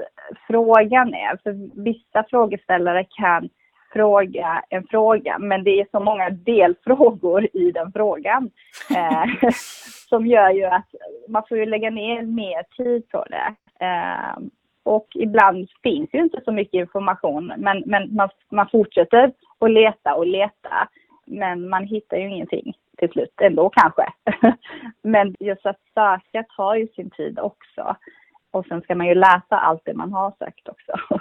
frågan 0.46 1.14
är. 1.14 1.36
För 1.42 1.82
vissa 1.82 2.24
frågeställare 2.30 3.04
kan 3.04 3.48
fråga 3.92 4.62
en 4.68 4.86
fråga, 4.86 5.38
men 5.38 5.64
det 5.64 5.80
är 5.80 5.86
så 5.90 6.00
många 6.00 6.30
delfrågor 6.30 7.48
i 7.52 7.72
den 7.72 7.92
frågan. 7.92 8.50
Eh, 8.90 9.50
som 10.08 10.26
gör 10.26 10.50
ju 10.50 10.64
att 10.64 10.88
man 11.28 11.42
får 11.48 11.58
ju 11.58 11.66
lägga 11.66 11.90
ner 11.90 12.22
mer 12.22 12.62
tid 12.76 13.08
på 13.08 13.24
det. 13.30 13.54
Eh, 13.84 14.38
och 14.82 15.06
ibland 15.14 15.68
finns 15.82 16.08
ju 16.12 16.18
inte 16.18 16.40
så 16.44 16.52
mycket 16.52 16.74
information, 16.74 17.52
men, 17.56 17.82
men 17.86 18.14
man, 18.14 18.28
man 18.50 18.68
fortsätter 18.68 19.32
att 19.58 19.70
leta 19.70 20.14
och 20.14 20.26
leta. 20.26 20.88
Men 21.26 21.68
man 21.68 21.84
hittar 21.84 22.16
ju 22.16 22.28
ingenting 22.30 22.74
till 22.96 23.10
slut 23.10 23.40
ändå 23.40 23.70
kanske. 23.70 24.06
men 25.02 25.34
just 25.40 25.66
att 25.66 25.80
söka 25.94 26.46
tar 26.56 26.74
ju 26.74 26.88
sin 26.88 27.10
tid 27.10 27.38
också. 27.38 27.96
Och 28.50 28.66
sen 28.66 28.82
ska 28.82 28.94
man 28.94 29.06
ju 29.06 29.14
läsa 29.14 29.58
allt 29.58 29.82
det 29.84 29.94
man 29.94 30.12
har 30.12 30.34
sökt 30.38 30.68
också. 30.68 30.92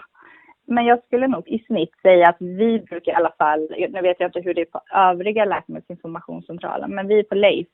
Men 0.68 0.86
jag 0.86 1.04
skulle 1.04 1.28
nog 1.28 1.48
i 1.48 1.64
snitt 1.68 1.92
säga 2.02 2.30
att 2.30 2.38
vi 2.40 2.80
brukar 2.80 3.12
i 3.12 3.16
alla 3.16 3.34
fall, 3.38 3.70
nu 3.90 4.02
vet 4.02 4.20
jag 4.20 4.28
inte 4.28 4.40
hur 4.40 4.54
det 4.54 4.62
är 4.62 4.66
på 4.66 4.82
övriga 4.94 5.46
läkemedelsinformationscentralen, 5.46 6.96
men 6.96 7.08
vi 7.08 7.24
på 7.24 7.36
LEIF 7.36 7.68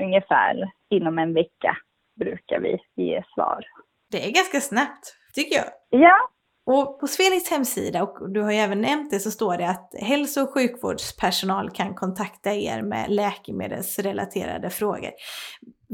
ungefär 0.00 0.70
inom 0.90 1.18
en 1.18 1.34
vecka 1.34 1.76
brukar 2.16 2.60
vi 2.60 2.78
ge 2.94 3.22
svar. 3.34 3.64
Det 4.10 4.28
är 4.28 4.32
ganska 4.32 4.60
snabbt, 4.60 5.14
tycker 5.34 5.56
jag. 5.56 6.00
Ja, 6.00 6.16
Och 6.66 7.00
på 7.00 7.06
Svenings 7.06 7.50
hemsida, 7.50 8.02
och 8.02 8.30
du 8.30 8.42
har 8.42 8.52
ju 8.52 8.58
även 8.58 8.80
nämnt 8.80 9.10
det, 9.10 9.20
så 9.20 9.30
står 9.30 9.56
det 9.56 9.68
att 9.68 9.94
hälso 10.00 10.42
och 10.42 10.54
sjukvårdspersonal 10.54 11.70
kan 11.70 11.94
kontakta 11.94 12.50
er 12.54 12.82
med 12.82 13.10
läkemedelsrelaterade 13.10 14.70
frågor. 14.70 15.10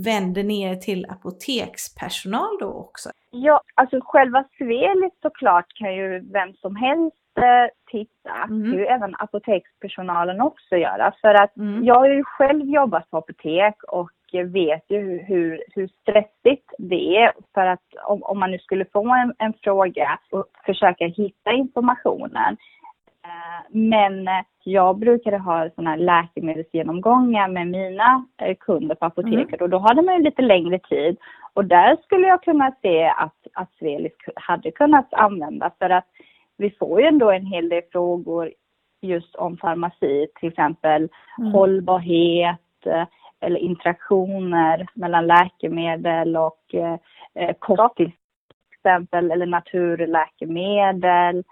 Vänder 0.04 0.42
ni 0.42 0.62
er 0.62 0.76
till 0.76 1.06
apotekspersonal 1.10 2.56
då 2.60 2.66
också? 2.66 3.10
Ja, 3.30 3.60
alltså 3.74 4.00
själva 4.04 4.44
Svelit 4.58 5.18
såklart 5.22 5.66
kan 5.74 5.94
ju 5.94 6.32
vem 6.32 6.54
som 6.54 6.76
helst 6.76 7.16
eh, 7.38 7.68
titta. 7.90 8.34
Mm. 8.48 8.62
Det 8.62 8.70
kan 8.70 8.78
ju 8.78 8.86
även 8.86 9.14
apotekspersonalen 9.18 10.40
också 10.40 10.76
göra. 10.76 11.14
För 11.20 11.34
att 11.34 11.56
Mm. 11.56 11.84
jag 11.84 11.94
har 11.94 12.08
ju 12.08 12.24
själv 12.24 12.64
jobbat 12.70 13.10
på 13.10 13.16
apotek 13.16 13.82
och 13.88 14.10
vet 14.32 14.84
ju 14.88 14.98
hur, 15.18 15.62
hur, 15.74 15.88
stressigt 15.88 16.70
det 16.78 17.16
är. 17.16 17.32
För 17.54 17.66
att 17.66 17.82
om, 18.06 18.22
om 18.22 18.38
man 18.38 18.50
nu 18.50 18.58
skulle 18.58 18.84
få 18.84 19.14
en, 19.14 19.34
en 19.38 19.52
fråga 19.62 20.18
och 20.30 20.46
försöka 20.66 21.06
hitta 21.06 21.52
informationen. 21.52 22.56
Eh, 23.24 23.62
Men 23.70 24.28
eh, 24.28 24.44
jag 24.64 24.98
brukade 24.98 25.38
ha 25.38 25.70
sådana 25.70 25.90
här 25.90 25.96
läkemedelsgenomgångar 25.96 27.48
med 27.48 27.66
mina 27.66 28.26
eh, 28.42 28.56
kunder 28.60 28.94
på 28.94 29.04
apoteket 29.06 29.62
och 29.62 29.70
då 29.70 29.78
hade 29.78 30.02
man 30.02 30.16
ju 30.16 30.22
lite 30.22 30.42
längre 30.42 30.78
tid. 30.78 31.16
Och 31.54 31.64
där 31.64 31.96
skulle 32.02 32.26
jag 32.26 32.42
kunna 32.42 32.72
se 32.82 33.04
att, 33.04 33.36
att 33.52 33.72
Svelis 33.78 34.12
hade 34.34 34.70
kunnat 34.70 35.14
använda 35.14 35.70
för 35.78 35.90
att 35.90 36.06
vi 36.56 36.70
får 36.70 37.00
ju 37.00 37.06
ändå 37.06 37.30
en 37.30 37.46
hel 37.46 37.68
del 37.68 37.82
frågor 37.92 38.52
just 39.00 39.34
om 39.34 39.56
farmaci, 39.56 40.26
till 40.40 40.48
exempel 40.48 41.08
Mm. 41.38 41.52
hållbarhet 41.52 42.86
eh, 42.86 43.04
eller 43.42 43.60
interaktioner 43.60 44.86
mellan 44.94 45.26
läkemedel 45.26 46.36
och 46.36 46.74
eh, 46.74 46.96
eh, 47.34 47.54
kost 47.58 47.96
till 47.96 48.12
exempel, 48.70 49.30
eller 49.30 49.46
naturläkemedel. 49.46 51.44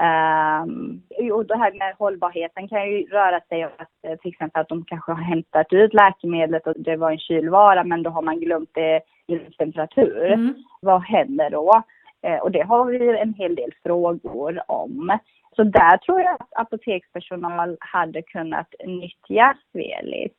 Um, 0.00 1.02
och 1.32 1.46
det 1.46 1.56
här 1.56 1.72
med 1.78 1.94
hållbarheten 1.98 2.68
kan 2.68 2.90
ju 2.90 3.06
röra 3.06 3.40
sig 3.40 3.66
om 3.66 3.72
att 3.76 4.10
eh, 4.10 4.16
till 4.18 4.30
exempel 4.30 4.60
att 4.60 4.68
de 4.68 4.84
kanske 4.84 5.12
har 5.12 5.22
hämtat 5.22 5.72
ut 5.72 5.94
läkemedlet 5.94 6.66
och 6.66 6.74
det 6.76 6.96
var 6.96 7.10
en 7.10 7.18
kylvara 7.18 7.84
men 7.84 8.02
då 8.02 8.10
har 8.10 8.22
man 8.22 8.40
glömt 8.40 8.70
det 8.72 9.00
i 9.26 9.38
temperatur. 9.38 10.32
Mm. 10.32 10.54
Vad 10.80 11.02
händer 11.02 11.50
då? 11.50 11.82
Eh, 12.22 12.36
och 12.38 12.50
det 12.50 12.62
har 12.62 12.84
vi 12.84 13.18
en 13.18 13.34
hel 13.34 13.54
del 13.54 13.70
frågor 13.82 14.62
om. 14.66 15.18
Så 15.56 15.64
där 15.64 15.96
tror 15.96 16.20
jag 16.20 16.34
att 16.34 16.60
apotekspersonal 16.60 17.76
hade 17.80 18.22
kunnat 18.22 18.74
nyttja 18.84 19.54
Svelis. 19.72 20.32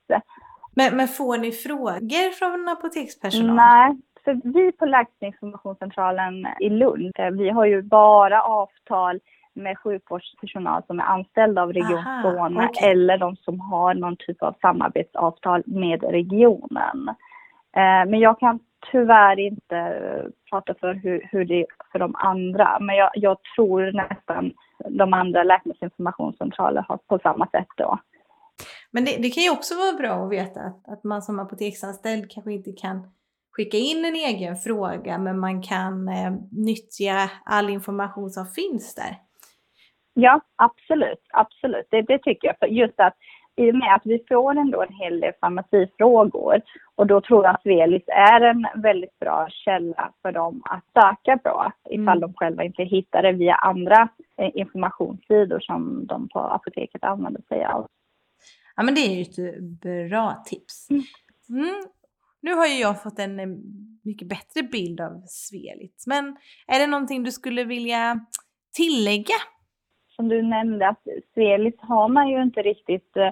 Men, 0.79 0.97
men 0.97 1.07
får 1.07 1.37
ni 1.37 1.51
frågor 1.51 2.31
från 2.39 2.67
apotekspersonal? 2.67 3.55
Nej, 3.55 3.97
för 4.23 4.33
vi 4.43 4.71
på 4.71 4.85
Läkemedelsinformationscentralen 4.85 6.47
i 6.59 6.69
Lund, 6.69 7.11
eh, 7.19 7.29
vi 7.29 7.49
har 7.49 7.65
ju 7.65 7.81
bara 7.81 8.43
avtal 8.43 9.19
med 9.53 9.77
sjukvårdspersonal 9.77 10.83
som 10.87 10.99
är 10.99 11.03
anställd 11.03 11.59
av 11.59 11.73
Region 11.73 12.03
Skåne 12.19 12.67
okej. 12.69 12.91
eller 12.91 13.17
de 13.17 13.35
som 13.35 13.59
har 13.59 13.93
någon 13.93 14.15
typ 14.15 14.43
av 14.43 14.55
samarbetsavtal 14.61 15.63
med 15.65 16.03
regionen. 16.03 17.07
Eh, 17.75 18.05
Men 18.09 18.19
jag 18.19 18.39
kan 18.39 18.59
tyvärr 18.91 19.39
inte 19.39 19.77
eh, 19.77 20.23
prata 20.49 20.73
för 20.73 20.93
hur, 20.93 21.29
hur 21.31 21.45
det 21.45 21.61
är 21.61 21.65
för 21.91 21.99
de 21.99 22.15
andra. 22.15 22.77
Men 22.79 22.95
jag, 22.95 23.09
jag 23.13 23.37
tror 23.55 23.91
nästan 23.91 24.51
de 24.89 25.13
andra 25.13 25.43
läkemedelsinformationscentraler 25.43 26.85
har 26.87 26.97
på 26.97 27.19
samma 27.23 27.47
sätt 27.47 27.67
då. 27.77 27.99
Men 28.91 29.05
det, 29.05 29.17
det 29.21 29.29
kan 29.29 29.43
ju 29.43 29.51
också 29.51 29.75
vara 29.75 29.93
bra 29.93 30.25
att 30.25 30.31
veta 30.31 30.59
att, 30.61 30.87
att 30.87 31.03
man 31.03 31.21
som 31.21 31.39
apoteksanställd 31.39 32.31
kanske 32.31 32.53
inte 32.53 32.71
kan 32.71 33.07
skicka 33.51 33.77
in 33.77 34.05
en 34.05 34.15
egen 34.15 34.55
fråga 34.55 35.17
men 35.17 35.39
man 35.39 35.61
kan 35.61 36.07
eh, 36.07 36.31
nyttja 36.51 37.29
all 37.45 37.69
information 37.69 38.29
som 38.29 38.45
finns 38.45 38.95
där. 38.95 39.15
Ja, 40.13 40.41
absolut. 40.55 41.23
Absolut. 41.33 41.87
Det, 41.89 42.01
det 42.01 42.19
tycker 42.19 42.47
jag. 42.47 42.57
För 42.59 42.67
just 42.67 42.99
att 42.99 43.13
i 43.55 43.71
och 43.71 43.75
med 43.75 43.95
att 43.95 44.05
vi 44.05 44.25
får 44.27 44.57
ändå 44.57 44.81
en 44.81 44.93
hel 44.93 45.19
del 45.19 45.33
farmacifrågor 45.41 46.61
och 46.95 47.07
då 47.07 47.21
tror 47.21 47.45
jag 47.45 47.55
att 47.55 47.61
Svelis 47.61 48.03
är 48.07 48.41
en 48.41 48.67
väldigt 48.75 49.19
bra 49.19 49.47
källa 49.49 50.11
för 50.21 50.31
dem 50.31 50.61
att 50.65 50.83
söka 50.93 51.37
på 51.37 51.71
ifall 51.89 52.17
Mm. 52.17 52.19
de 52.19 52.33
själva 52.33 52.63
inte 52.63 52.83
hittar 52.83 53.23
det 53.23 53.31
via 53.31 53.55
andra 53.55 54.09
eh, 54.37 54.51
informationssidor 54.53 55.59
som 55.59 56.05
de 56.07 56.29
på 56.29 56.39
apoteket 56.39 57.03
använder 57.03 57.41
sig 57.41 57.65
av. 57.65 57.87
Ja 58.79 58.83
men 58.83 58.95
det 58.95 59.01
är 59.01 59.15
ju 59.15 59.21
ett 59.21 59.81
bra 60.09 60.43
tips. 60.45 60.89
Mm. 60.89 61.03
Mm. 61.49 61.81
Nu 62.41 62.53
har 62.53 62.67
ju 62.67 62.73
jag 62.73 63.03
fått 63.03 63.19
en 63.19 63.39
eh, 63.39 63.47
mycket 64.03 64.27
bättre 64.27 64.63
bild 64.63 65.01
av 65.01 65.21
Svelit. 65.27 66.03
Men 66.07 66.37
är 66.67 66.79
det 66.79 66.87
någonting 66.87 67.23
du 67.23 67.31
skulle 67.31 67.63
vilja 67.63 68.19
tillägga? 68.73 69.35
som 70.19 70.29
du 70.29 70.41
nämnde 70.41 70.87
att 70.87 71.07
Svelis 71.33 71.75
har 71.79 72.07
man 72.07 72.29
ju 72.29 72.41
inte 72.41 72.61
riktigt, 72.61 73.17
eh, 73.17 73.27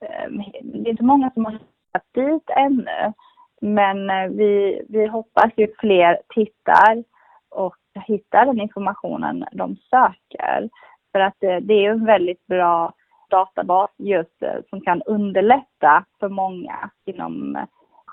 eh, 0.00 0.30
det 0.62 0.88
är 0.88 0.90
inte 0.90 1.04
många 1.04 1.30
som 1.30 1.44
har 1.44 1.52
hittat 1.52 2.04
dit 2.14 2.50
ännu. 2.56 3.12
Men 3.60 4.10
eh, 4.10 4.28
vi, 4.28 4.82
vi 4.88 5.06
hoppas 5.06 5.52
ju 5.56 5.68
fler 5.78 6.20
tittar 6.34 7.04
och 7.48 7.76
hittar 8.06 8.46
den 8.46 8.60
informationen 8.60 9.44
de 9.52 9.76
söker. 9.76 10.68
För 11.12 11.20
att 11.20 11.42
eh, 11.42 11.56
det 11.56 11.74
är 11.74 11.82
ju 11.82 11.90
en 11.90 12.04
väldigt 12.04 12.46
bra 12.46 12.94
databas 13.30 13.90
just 13.98 14.42
eh, 14.42 14.54
som 14.70 14.80
kan 14.80 15.02
underlätta 15.02 16.04
för 16.20 16.28
många 16.28 16.90
inom 17.06 17.56
eh, 17.56 17.62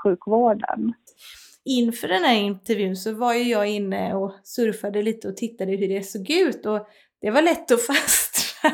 sjukvården. 0.03 0.93
Inför 1.65 2.07
den 2.07 2.23
här 2.23 2.35
intervjun 2.35 2.95
så 2.95 3.13
var 3.13 3.33
ju 3.33 3.43
jag 3.43 3.67
inne 3.67 4.13
och 4.13 4.33
surfade 4.43 5.01
lite 5.01 5.27
och 5.27 5.37
tittade 5.37 5.71
hur 5.71 5.87
det 5.87 6.03
såg 6.03 6.29
ut 6.29 6.65
och 6.65 6.87
det 7.21 7.31
var 7.31 7.41
lätt 7.41 7.71
att 7.71 7.81
fastna. 7.87 8.69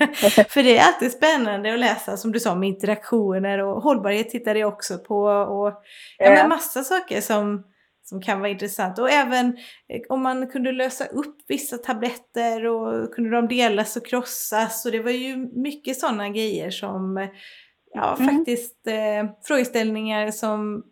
För 0.48 0.62
det 0.62 0.78
är 0.78 0.86
alltid 0.86 1.12
spännande 1.12 1.74
att 1.74 1.80
läsa 1.80 2.16
som 2.16 2.32
du 2.32 2.40
sa 2.40 2.54
med 2.54 2.68
interaktioner 2.68 3.58
och 3.58 3.82
hållbarhet 3.82 4.30
tittade 4.30 4.58
jag 4.58 4.72
också 4.72 4.98
på 4.98 5.22
och 5.24 5.82
ja, 6.18 6.30
men 6.30 6.48
massa 6.48 6.82
saker 6.82 7.20
som, 7.20 7.64
som 8.10 8.20
kan 8.22 8.40
vara 8.40 8.50
intressant. 8.50 8.98
Och 8.98 9.10
även 9.10 9.46
eh, 9.88 10.00
om 10.08 10.22
man 10.22 10.46
kunde 10.46 10.72
lösa 10.72 11.04
upp 11.04 11.36
vissa 11.48 11.78
tabletter 11.78 12.66
och 12.66 13.14
kunde 13.14 13.30
de 13.30 13.48
delas 13.48 13.96
och 13.96 14.06
krossas. 14.06 14.86
Och 14.86 14.92
det 14.92 15.02
var 15.02 15.10
ju 15.10 15.36
mycket 15.36 15.96
sådana 15.96 16.28
grejer 16.28 16.70
som 16.70 17.28
ja, 17.94 18.16
mm. 18.20 18.36
faktiskt 18.36 18.86
eh, 18.86 19.30
frågeställningar 19.42 20.30
som 20.30 20.84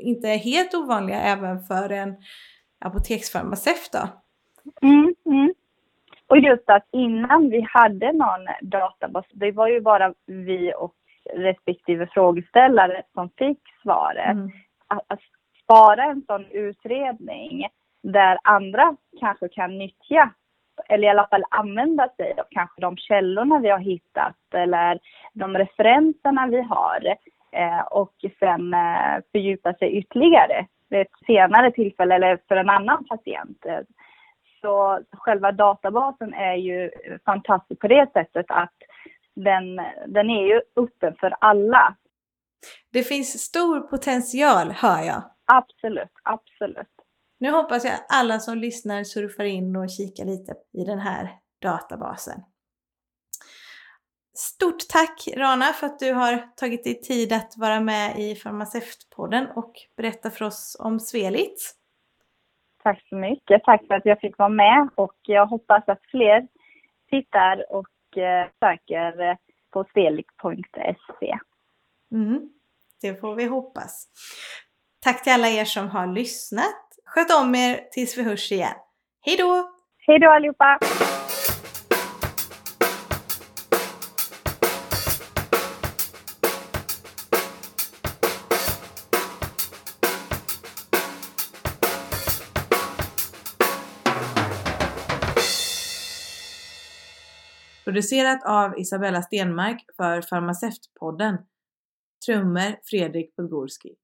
inte 0.00 0.28
är 0.28 0.38
helt 0.38 0.74
ovanliga 0.74 1.20
även 1.20 1.62
för 1.62 1.92
en 1.92 2.16
apoteksfarmaceut. 2.84 3.94
Mm, 4.82 5.14
mm. 5.26 5.54
Och 6.26 6.38
just 6.38 6.70
att 6.70 6.86
innan 6.92 7.50
vi 7.50 7.66
hade 7.70 8.12
någon 8.12 8.46
databas, 8.62 9.24
det 9.32 9.52
var 9.52 9.68
ju 9.68 9.80
bara 9.80 10.14
vi 10.26 10.72
och 10.78 10.94
respektive 11.34 12.06
frågeställare 12.06 13.02
som 13.14 13.30
fick 13.38 13.58
svaret. 13.82 14.32
Mm. 14.32 14.50
Att, 14.86 15.20
bara 15.70 15.94
spara 15.94 16.04
en 16.04 16.22
sån 16.26 16.46
utredning 16.46 17.66
där 18.02 18.38
andra 18.44 18.96
kanske 19.20 19.48
kan 19.48 19.78
nyttja 19.78 20.30
eller 20.88 21.08
i 21.08 21.10
alla 21.10 21.26
fall 21.26 21.44
använda 21.50 22.08
sig 22.16 22.34
av 22.38 22.44
kanske 22.50 22.80
de 22.80 22.96
källorna 22.96 23.58
vi 23.58 23.68
har 23.68 23.78
hittat 23.78 24.36
eller 24.54 24.98
de 25.32 25.56
referenserna 25.56 26.46
vi 26.46 26.62
har 26.62 27.16
eh, 27.52 27.80
och 27.80 28.14
sen 28.38 28.74
eh, 28.74 29.22
fördjupa 29.32 29.74
sig 29.74 29.96
ytterligare 29.96 30.66
vid 30.88 31.00
ett 31.00 31.26
senare 31.26 31.72
tillfälle 31.72 32.14
eller 32.14 32.38
för 32.48 32.56
en 32.56 32.70
annan 32.70 33.04
patient. 33.04 33.66
Eh, 33.66 33.80
så 34.60 35.00
själva 35.12 35.52
databasen 35.52 36.34
är 36.34 36.54
ju 36.54 36.90
fantastisk 37.24 37.80
på 37.80 37.88
det 37.88 38.12
sättet 38.12 38.46
att 38.48 38.74
den, 39.34 39.80
den 40.06 40.30
är 40.30 40.46
ju 40.46 40.60
öppen 40.76 41.14
för 41.20 41.34
alla. 41.40 41.96
Det 42.92 43.02
finns 43.02 43.42
stor 43.42 43.80
potential 43.80 44.70
hör 44.70 45.02
jag. 45.02 45.22
Absolut, 45.52 46.12
absolut. 46.22 46.94
Nu 47.38 47.50
hoppas 47.50 47.84
jag 47.84 47.94
att 47.94 48.06
alla 48.08 48.38
som 48.38 48.58
lyssnar 48.58 49.04
surfar 49.04 49.44
in 49.44 49.76
och 49.76 49.90
kikar 49.90 50.24
lite 50.24 50.54
i 50.72 50.84
den 50.84 50.98
här 50.98 51.38
databasen. 51.62 52.42
Stort 54.34 54.88
tack 54.88 55.28
Rana 55.36 55.64
för 55.64 55.86
att 55.86 55.98
du 55.98 56.12
har 56.12 56.56
tagit 56.56 56.84
dig 56.84 57.00
tid 57.00 57.32
att 57.32 57.54
vara 57.56 57.80
med 57.80 58.18
i 58.18 58.34
Farmaceutpodden 58.34 59.46
och 59.56 59.72
berätta 59.96 60.30
för 60.30 60.44
oss 60.44 60.76
om 60.80 61.00
Svelits. 61.00 61.74
Tack 62.82 63.08
så 63.08 63.16
mycket. 63.16 63.64
Tack 63.64 63.86
för 63.86 63.94
att 63.94 64.06
jag 64.06 64.20
fick 64.20 64.38
vara 64.38 64.48
med 64.48 64.88
och 64.94 65.16
jag 65.22 65.46
hoppas 65.46 65.88
att 65.88 66.02
fler 66.10 66.48
tittar 67.10 67.72
och 67.72 68.18
eh, 68.18 68.48
söker 68.60 69.38
på 69.70 69.84
svelik.se. 69.92 71.38
Mm, 72.12 72.50
det 73.00 73.20
får 73.20 73.34
vi 73.34 73.44
hoppas. 73.44 74.08
Tack 75.02 75.24
till 75.24 75.32
alla 75.32 75.48
er 75.48 75.64
som 75.64 75.88
har 75.88 76.06
lyssnat. 76.06 76.76
Sköt 77.04 77.30
om 77.30 77.54
er 77.54 77.88
tills 77.92 78.18
vi 78.18 78.22
hörs 78.22 78.52
igen. 78.52 78.74
Hej 79.20 79.36
då! 79.36 79.70
Hej 80.06 80.18
då 80.18 80.30
allihopa! 80.30 80.78
Producerat 97.84 98.44
av 98.44 98.78
Isabella 98.78 99.22
Stenmark 99.22 99.84
för 99.96 100.22
Farmaceutpodden. 100.22 101.38
Trummor 102.26 102.76
Fredrik 102.84 103.36
Podgorski. 103.36 103.94